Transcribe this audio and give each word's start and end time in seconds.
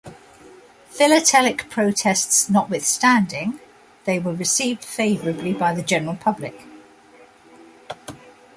Philatelic 0.89 1.69
protests 1.69 2.49
notwithstanding, 2.49 3.59
they 4.05 4.17
were 4.17 4.33
received 4.33 4.83
favorably 4.83 5.53
by 5.53 5.75
the 5.75 5.83
general 5.83 6.15
public. 6.15 6.63